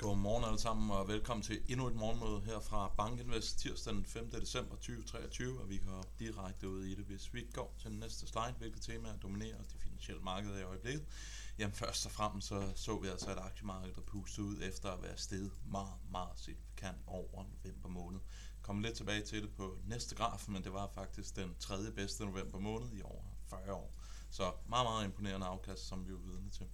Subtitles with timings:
[0.00, 4.30] Godmorgen alle sammen, og velkommen til endnu et morgenmøde her fra Bankinvest tirsdag den 5.
[4.30, 8.26] december 2023, og vi går direkte ud i det, hvis vi går til den næste
[8.26, 11.06] slide, hvilke temaer dominerer de finansielle markeder i øjeblikket.
[11.58, 15.02] Jamen først og fremmest så, så vi altså et aktiemarked, der pustede ud efter at
[15.02, 18.20] være steget meget, meget signifikant over november måned.
[18.62, 22.24] Kom lidt tilbage til det på næste graf, men det var faktisk den tredje bedste
[22.24, 23.94] november måned i over 40 år.
[24.30, 26.66] Så meget, meget imponerende afkast, som vi er vidne til.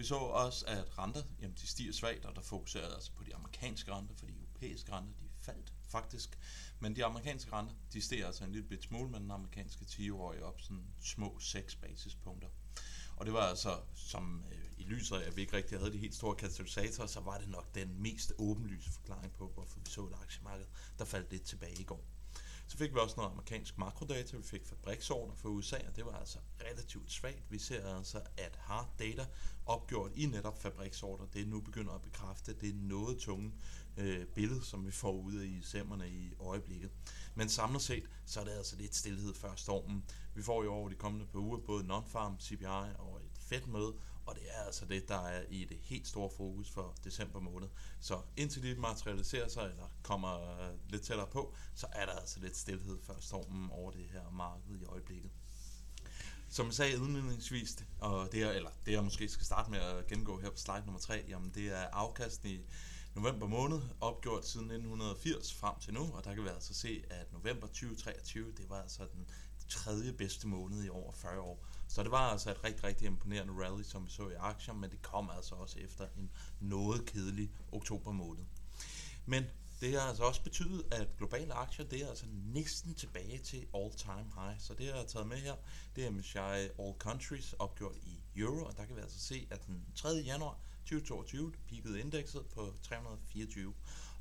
[0.00, 3.34] Vi så også, at renter jamen, de stiger svagt, og der fokuserede altså på de
[3.34, 6.38] amerikanske renter, for de europæiske renter de faldt faktisk.
[6.78, 10.44] Men de amerikanske renter, de steg altså en lille bit smule, men den amerikanske 10-årige
[10.44, 12.48] op sådan små 6 basispunkter.
[13.16, 15.98] Og det var altså, som øh, i lyset af, at vi ikke rigtig havde de
[15.98, 20.06] helt store katalysatorer, så var det nok den mest åbenlyse forklaring på, hvorfor vi så
[20.06, 20.66] et aktiemarked,
[20.98, 22.04] der faldt lidt tilbage i går.
[22.70, 26.12] Så fik vi også noget amerikansk makrodata, vi fik fabriksordner for USA, og det var
[26.12, 27.50] altså relativt svagt.
[27.50, 29.26] Vi ser altså, at hard data
[29.66, 33.52] opgjort i netop fabriksordner, det nu begynder at bekræfte det er noget tunge
[33.96, 36.90] øh, billede, som vi får ud af semmerne i øjeblikket.
[37.34, 40.04] Men samlet set, så er det altså lidt stillhed før stormen.
[40.34, 43.94] Vi får jo over de kommende par uger både non-farm, CPI og et fedt møde,
[44.30, 47.68] og det er altså det, der er i det helt store fokus for december måned.
[48.00, 52.40] Så indtil det materialiserer sig, eller kommer øh, lidt tættere på, så er der altså
[52.40, 55.30] lidt stillhed før stormen over det her marked i øjeblikket.
[56.48, 60.06] Som jeg sagde indledningsvis, og det er, eller det jeg måske skal starte med at
[60.06, 62.60] gennemgå her på slide nummer 3, jamen det er afkasten i
[63.14, 67.32] november måned, opgjort siden 1980 frem til nu, og der kan vi altså se, at
[67.32, 69.26] november 2023, det var altså den
[69.68, 71.66] tredje bedste måned i over 40 år.
[71.90, 74.90] Så det var altså et rigtig, rigtig imponerende rally, som vi så i aktier, men
[74.90, 78.44] det kom altså også efter en noget kedelig oktober måned.
[79.26, 79.44] Men
[79.80, 84.30] det har altså også betydet, at globale aktier, det er altså næsten tilbage til all-time
[84.34, 84.60] high.
[84.60, 85.54] Så det, jeg har taget med her,
[85.96, 86.38] det er MSCI
[86.82, 90.08] All Countries opgjort i euro, og der kan vi altså se, at den 3.
[90.08, 93.74] januar 2022 peakede indekset på 324.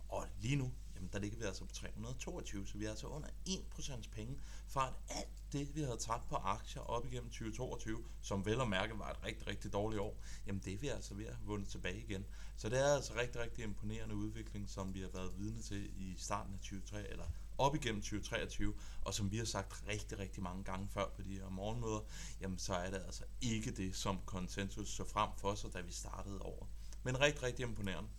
[0.09, 3.29] Og lige nu, jamen der ligger vi altså på 322, så vi er altså under
[3.49, 8.45] 1% penge fra at alt det, vi havde tabt på aktier op igennem 2022, som
[8.45, 10.17] vel og mærke var et rigtig, rigtig dårligt år,
[10.47, 12.25] jamen det er vi altså ved at have vundet tilbage igen.
[12.57, 16.15] Så det er altså rigtig, rigtig imponerende udvikling, som vi har været vidne til i
[16.17, 17.25] starten af 2023, eller
[17.57, 21.33] op igennem 2023, og som vi har sagt rigtig, rigtig mange gange før på de
[21.33, 21.99] her morgenmøder,
[22.41, 25.91] jamen så er det altså ikke det, som konsensus så frem for sig, da vi
[25.91, 26.65] startede over.
[27.03, 28.09] Men rigtig, rigtig imponerende.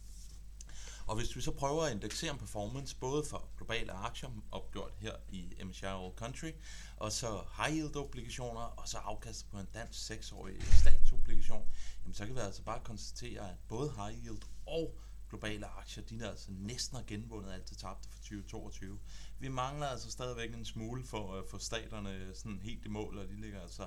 [1.10, 5.12] Og hvis vi så prøver at indeksere en performance, både for globale aktier, opgjort her
[5.28, 6.53] i MSCI All Country,
[6.97, 11.69] og så high yield obligationer, og så afkastet på en dansk 6-årig statsobligation,
[12.03, 16.20] jamen så kan vi altså bare konstatere, at både high yield og globale aktier, de
[16.25, 18.99] er altså næsten har genvundet alt det tabte for 2022.
[19.38, 23.19] Vi mangler altså stadigvæk en smule for øh, at få staterne sådan helt i mål,
[23.19, 23.87] og de ligger altså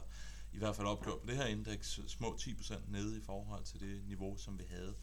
[0.53, 4.07] i hvert fald opgjort på det her indeks små 10% nede i forhold til det
[4.07, 4.95] niveau, som vi havde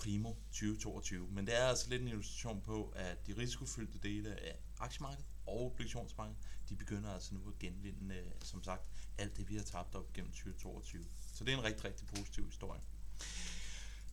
[0.00, 1.28] primo 2022.
[1.30, 5.66] Men det er altså lidt en illustration på, at de risikofyldte dele af aktiemarkedet og
[5.66, 6.38] obligationsmarkedet,
[6.68, 8.82] de begynder altså nu at genvinde, øh, som sagt,
[9.18, 11.04] alt det, vi har tabt op gennem 2022.
[11.34, 12.80] Så det er en rigtig, rigtig positiv historie.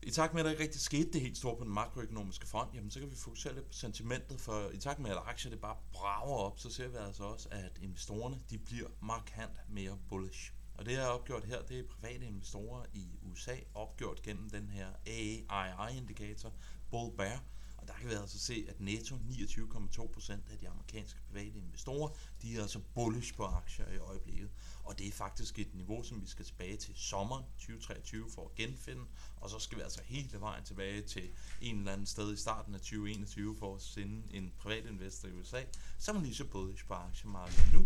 [0.03, 2.75] I takt med, at der ikke rigtig skete det helt store på den makroøkonomiske front,
[2.75, 5.61] jamen, så kan vi fokusere lidt på sentimentet, for i takt med, at aktier det
[5.61, 10.53] bare brager op, så ser vi altså også, at investorerne de bliver markant mere bullish.
[10.77, 14.69] Og det, jeg har opgjort her, det er private investorer i USA, opgjort gennem den
[14.69, 16.53] her AAII-indikator,
[16.91, 17.43] Bull Bear.
[17.77, 22.09] Og der kan vi altså se, at netto 29,2% af de amerikanske private investorer,
[22.41, 24.49] de er altså bullish på aktier i øjeblikket.
[24.83, 28.55] Og det er faktisk et niveau, som vi skal tilbage til sommeren 2023 for at
[28.55, 29.05] genfinde.
[29.37, 31.29] Og så skal vi altså hele vejen tilbage til
[31.61, 35.31] en eller anden sted i starten af 2021 for at sende en privat investor i
[35.31, 35.63] USA,
[35.97, 37.85] som er lige så bullish på aktiemarkedet nu,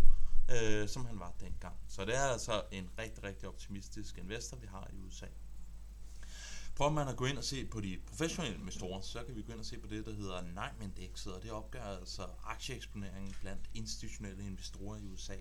[0.50, 1.76] øh, som han var dengang.
[1.88, 5.26] Så det er altså en rigtig, rigtig optimistisk investor, vi har i USA.
[6.76, 9.52] Prøver man at gå ind og se på de professionelle investorer, så kan vi gå
[9.52, 14.46] ind og se på det, der hedder NIME-indekset, og det opgør altså aktieeksponeringen blandt institutionelle
[14.46, 15.36] investorer i USA.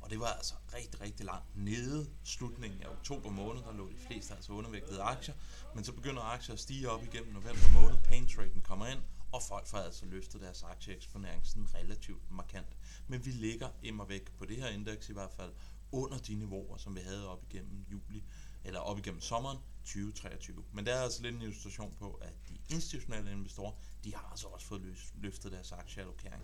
[0.00, 3.98] Og det var altså rigtig, rigtig langt nede slutningen af oktober måned, der lå de
[4.06, 5.34] fleste altså undervægtede aktier,
[5.74, 9.00] men så begynder aktier at stige op igennem november måned, pain traden kommer ind,
[9.32, 12.76] og folk får altså løftet deres aktieeksponering sådan relativt markant.
[13.08, 15.52] Men vi ligger immer væk på det her indeks i hvert fald
[15.92, 18.24] under de niveauer, som vi havde op igennem juli,
[18.64, 20.64] eller op igennem sommeren 2023.
[20.72, 23.72] Men der er altså lidt en illustration på, at de institutionelle investorer,
[24.04, 26.42] de har altså også fået løftet deres aktieallokering.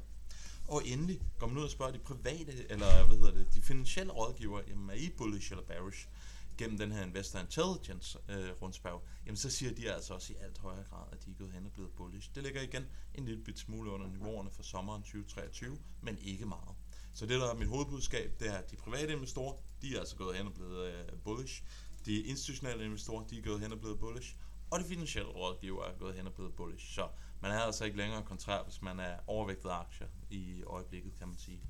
[0.69, 4.13] Og endelig går man ud og spørger de private, eller hvad hedder det, de finansielle
[4.13, 6.09] rådgivere, jamen er I bullish eller bearish?
[6.59, 10.59] Gennem den her Investor Intelligence øh, rundspørg, jamen så siger de altså også i alt
[10.59, 12.31] højere grad, at de er gået hen og blevet bullish.
[12.35, 16.75] Det ligger igen en lille bit smule under niveauerne for sommeren 2023, men ikke meget.
[17.15, 20.17] Så det der er mit hovedbudskab, det er, at de private investorer, de er altså
[20.17, 21.63] gået hen og blevet øh, bullish.
[22.07, 24.37] De institutionelle investorer, de er gået hen og blevet bullish.
[24.71, 26.95] og de finansielle rådgiver er gået hen og blevet bullish.
[26.95, 27.09] Så
[27.41, 31.37] man er altså ikke længere kontrær, hvis man er overvægtet aktier i øjeblikket, kan man
[31.39, 31.63] sige.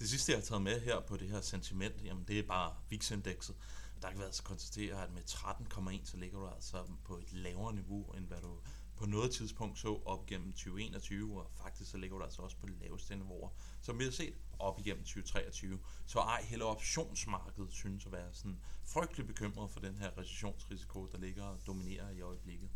[0.00, 2.74] Det sidste, jeg har taget med her på det her sentiment, jamen det er bare
[2.90, 3.56] VIX-indekset.
[4.02, 7.74] Der kan vi altså konstatere, at med 13,1, så ligger du altså på et lavere
[7.74, 8.60] niveau, end hvad du
[8.96, 12.66] på noget tidspunkt så op gennem 2021, og faktisk så ligger du altså også på
[12.66, 13.50] det laveste niveauer,
[13.80, 15.80] som vi har set op igennem 2023.
[16.06, 21.18] Så ej, hele optionsmarkedet synes at være sådan frygtelig bekymret for den her recessionsrisiko, der
[21.18, 22.70] ligger og dominerer i øjeblikket.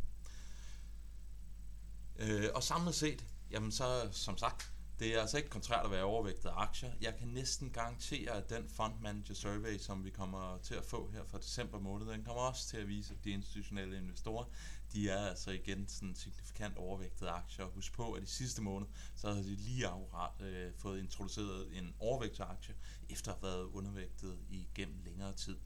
[2.17, 6.03] Øh, og samlet set, jamen så som sagt, det er altså ikke kontrært at være
[6.03, 6.93] overvægtet af aktier.
[7.01, 11.11] Jeg kan næsten garantere, at den fund manager survey, som vi kommer til at få
[11.11, 14.45] her fra december måned, den kommer også til at vise, at de institutionelle investorer,
[14.93, 17.65] de er altså igen sådan signifikant overvægtet aktier.
[17.65, 18.87] Husk på, at i sidste måned,
[19.17, 22.75] så havde de lige akkurat øh, fået introduceret en overvægtet aktie,
[23.09, 25.57] efter at have været undervægtet igennem længere tid.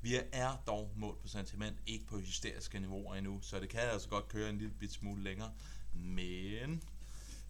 [0.00, 4.08] Vi er dog målt på sentiment, ikke på hysteriske niveauer endnu, så det kan altså
[4.08, 5.52] godt køre en lille bit smule længere.
[5.94, 6.82] Men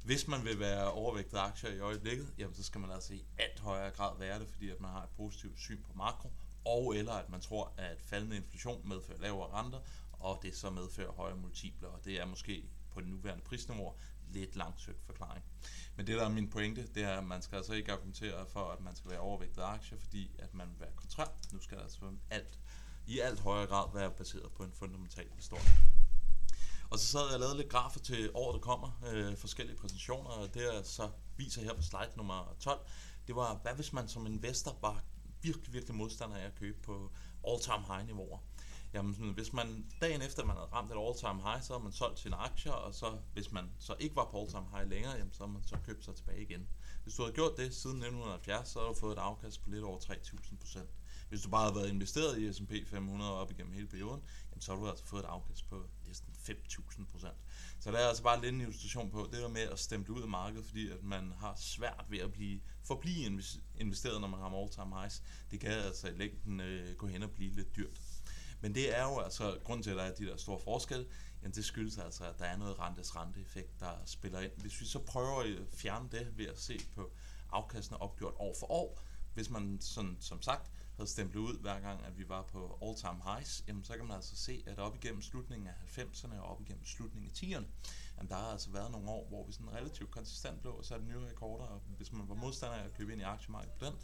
[0.04, 3.60] hvis man vil være overvægtet aktier i øjeblikket, jamen så skal man altså i alt
[3.60, 6.30] højere grad være det, fordi at man har et positivt syn på makro,
[6.64, 9.78] og eller at man tror, at faldende inflation medfører lavere renter,
[10.12, 13.94] og det så medfører højere multipler, og det er måske på den nuværende prisniveau
[14.28, 15.44] lidt langsøgt forklaring.
[15.96, 18.70] Men det der er min pointe, det er, at man skal altså ikke argumentere for,
[18.70, 21.26] at man skal være overvægtet aktier, fordi at man vil være kontrær.
[21.52, 22.00] Nu skal der altså
[22.30, 22.60] alt,
[23.06, 26.01] i alt højere grad være baseret på en fundamental historie.
[26.92, 30.30] Og så sad jeg og lavede lidt grafer til året, der kommer, øh, forskellige præsentationer,
[30.30, 32.80] og det jeg så viser her på slide nummer 12,
[33.26, 35.02] det var, hvad hvis man som investor var
[35.42, 37.12] virkelig, virkelig modstander af at købe på
[37.48, 38.38] all-time high niveauer.
[38.94, 41.92] Jamen, sådan, hvis man dagen efter man havde ramt et all-time high, så har man
[41.92, 45.32] solgt sine aktier, og så hvis man så ikke var på all-time high længere, jamen,
[45.32, 46.68] så har man så købt sig tilbage igen.
[47.02, 49.84] Hvis du havde gjort det siden 1970, så har du fået et afkast på lidt
[49.84, 50.90] over 3.000 procent.
[51.28, 54.72] Hvis du bare havde været investeret i S&P 500 op igennem hele perioden, jamen, så
[54.72, 57.36] har du altså fået et afkast på næsten 5.000 procent.
[57.80, 60.22] Så der er altså bare lidt en illustration på, det der med at stemple ud
[60.22, 63.42] af markedet, fordi at man har svært ved at blive, forblive
[63.78, 65.22] investeret, når man har all-time highs.
[65.50, 68.00] Det kan altså i længden øh, gå hen og blive lidt dyrt.
[68.62, 71.06] Men det er jo altså, grunden til, at der er de der store forskelle,
[71.42, 74.52] jamen det skyldes altså, at der er noget rentes renteeffekt, der spiller ind.
[74.56, 77.12] Hvis vi så prøver at fjerne det ved at se på
[77.50, 79.02] afkastene opgjort år for år,
[79.34, 83.22] hvis man sådan, som sagt havde stemplet ud hver gang, at vi var på all-time
[83.24, 86.60] highs, jamen så kan man altså se, at op igennem slutningen af 90'erne og op
[86.60, 87.66] igennem slutningen af 10'erne,
[88.16, 91.04] jamen der har altså været nogle år, hvor vi sådan relativt konsistent blev og satte
[91.04, 93.94] nye rekorder, og hvis man var modstander af at købe ind i aktiemarkedet på den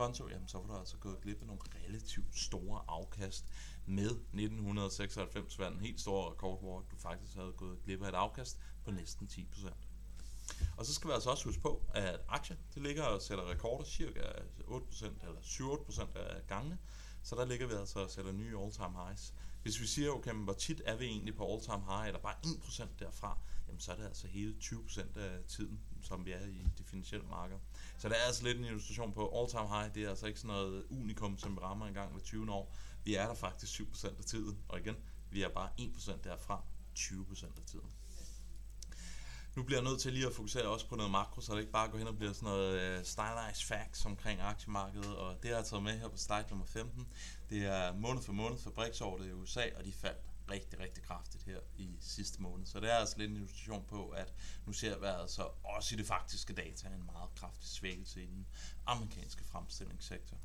[0.00, 3.44] konto, jamen så var du altså gået glip af nogle relativt store afkast
[3.86, 8.14] med 1996 var en helt stor rekord, hvor du faktisk havde gået glip af et
[8.14, 9.70] afkast på næsten 10%.
[10.76, 13.84] Og så skal vi altså også huske på, at aktier, det ligger og sætter rekorder
[13.84, 16.78] cirka 8% eller 7-8% af gangene.
[17.22, 19.34] Så der ligger vi altså og sætter nye all-time highs.
[19.62, 22.34] Hvis vi siger, okay, men hvor tit er vi egentlig på all-time high, eller bare
[22.46, 23.38] 1% derfra,
[23.70, 27.26] jamen så er det altså hele 20% af tiden, som vi er i det finansielle
[27.26, 27.56] marked.
[27.98, 30.56] Så der er altså lidt en illustration på all-time high, det er altså ikke sådan
[30.56, 32.76] noget unikum, som vi rammer en gang hver 20 år.
[33.04, 34.96] Vi er der faktisk 7% af tiden, og igen,
[35.30, 36.62] vi er bare 1% derfra
[36.98, 37.90] 20% af tiden.
[39.56, 41.72] Nu bliver jeg nødt til lige at fokusere også på noget makro, så det ikke
[41.72, 45.56] bare går hen og bliver sådan noget uh, stylized facts omkring aktiemarkedet, og det har
[45.56, 47.08] jeg taget med her på slide nummer 15.
[47.50, 51.60] Det er måned for måned fabriksordre i USA, og de faldt rigtig, rigtig kraftigt her
[51.76, 52.66] i sidste måned.
[52.66, 54.34] Så det er altså lidt en illustration på, at
[54.66, 58.46] nu ser vi altså også i det faktiske data en meget kraftig svækkelse i den
[58.86, 60.36] amerikanske fremstillingssektor.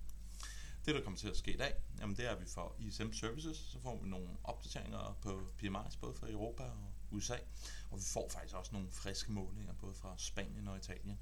[0.85, 3.11] Det, der kommer til at ske i dag, jamen det er, at vi får ISM
[3.11, 7.37] Services, så får vi nogle opdateringer på PMI's, både fra Europa og USA,
[7.91, 11.19] og vi får faktisk også nogle friske målinger, både fra Spanien og Italien.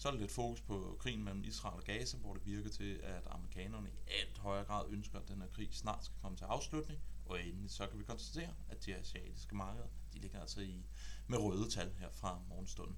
[0.00, 3.00] Så er der lidt fokus på krigen mellem Israel og Gaza, hvor det virker til,
[3.02, 6.44] at amerikanerne i alt højere grad ønsker, at den her krig snart skal komme til
[6.44, 10.84] afslutning, og endelig så kan vi konstatere, at de asiatiske markeder, de ligger altså i
[11.26, 12.96] med røde tal her fra morgenstunden.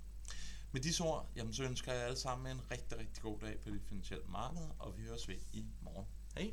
[0.72, 3.70] Med disse ord, jamen, så ønsker jeg alle sammen en rigtig, rigtig god dag på
[3.70, 6.06] det finansielle marked, og vi høres ved i morgen.
[6.34, 6.52] Hej!